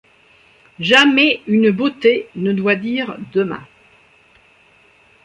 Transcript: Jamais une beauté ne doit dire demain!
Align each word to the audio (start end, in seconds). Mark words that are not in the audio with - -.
Jamais 0.79 1.43
une 1.45 1.69
beauté 1.69 2.27
ne 2.33 2.53
doit 2.53 2.73
dire 2.73 3.19
demain! 3.33 3.63